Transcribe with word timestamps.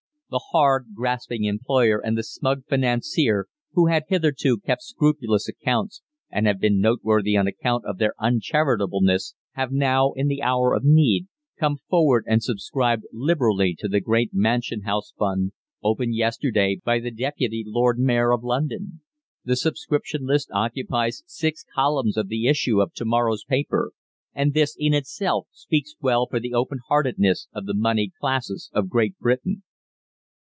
The 0.31 0.53
hard, 0.53 0.91
grasping 0.95 1.43
employer 1.43 1.99
and 1.99 2.17
the 2.17 2.23
smug 2.23 2.65
financier, 2.65 3.47
who 3.73 3.87
had 3.87 4.03
hitherto 4.07 4.59
kept 4.59 4.81
scrupulous 4.83 5.49
accounts, 5.49 6.03
and 6.29 6.47
have 6.47 6.57
been 6.57 6.79
noteworthy 6.79 7.35
on 7.35 7.47
account 7.47 7.83
of 7.83 7.97
their 7.97 8.13
uncharitableness, 8.17 9.35
have 9.55 9.73
now, 9.73 10.13
in 10.13 10.29
the 10.29 10.41
hour 10.41 10.73
of 10.73 10.85
need, 10.85 11.27
come 11.59 11.79
forward 11.89 12.23
and 12.29 12.41
subscribed 12.41 13.03
liberally 13.11 13.75
to 13.79 13.89
the 13.89 13.99
great 13.99 14.29
Mansion 14.33 14.83
House 14.83 15.11
Fund, 15.19 15.51
opened 15.83 16.15
yesterday 16.15 16.79
by 16.81 16.99
the 17.01 17.11
Deputy 17.11 17.65
Lord 17.67 17.99
Mayor 17.99 18.31
of 18.31 18.41
London. 18.41 19.01
The 19.43 19.57
subscription 19.57 20.25
list 20.25 20.49
occupies 20.53 21.23
six 21.27 21.65
columns 21.75 22.15
of 22.15 22.29
the 22.29 22.47
issue 22.47 22.79
of 22.81 22.93
to 22.93 23.03
morrow's 23.03 23.43
paper, 23.43 23.91
and 24.33 24.53
this, 24.53 24.77
in 24.79 24.93
itself, 24.93 25.47
speaks 25.51 25.93
well 25.99 26.25
for 26.25 26.39
the 26.39 26.53
openheartedness 26.53 27.47
of 27.51 27.65
the 27.65 27.75
moneyed 27.75 28.13
classes 28.17 28.69
of 28.71 28.87
Great 28.87 29.17
Britain. 29.19 29.63